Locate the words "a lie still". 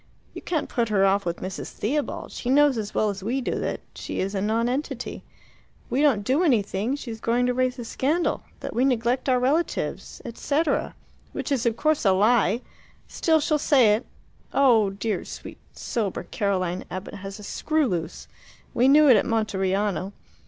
12.03-13.39